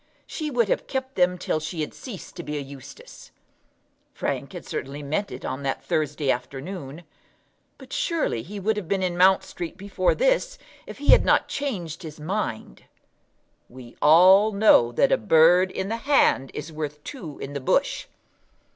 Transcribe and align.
She 0.25 0.49
would 0.49 0.67
have 0.67 0.87
kept 0.87 1.13
them 1.13 1.37
till 1.37 1.59
she 1.59 1.81
had 1.81 1.93
ceased 1.93 2.35
to 2.37 2.41
be 2.41 2.57
a 2.57 2.59
Eustace. 2.59 3.29
Frank 4.15 4.53
had 4.53 4.65
certainly 4.65 5.03
meant 5.03 5.29
it 5.31 5.45
on 5.45 5.61
that 5.61 5.83
Thursday 5.83 6.31
afternoon; 6.31 7.03
but 7.77 7.93
surely 7.93 8.41
he 8.41 8.59
would 8.59 8.77
have 8.77 8.87
been 8.87 9.03
in 9.03 9.15
Mount 9.15 9.43
Street 9.43 9.77
before 9.77 10.15
this 10.15 10.57
if 10.87 10.97
he 10.97 11.09
had 11.09 11.23
not 11.23 11.47
changed 11.47 12.01
his 12.01 12.19
mind. 12.19 12.85
We 13.69 13.95
all 14.01 14.51
know 14.51 14.91
that 14.91 15.11
a 15.11 15.17
bird 15.17 15.69
in 15.69 15.89
the 15.89 15.97
hand 15.97 16.49
is 16.55 16.73
worth 16.73 17.03
two 17.03 17.37
in 17.37 17.53
the 17.53 17.61
bush. 17.61 18.07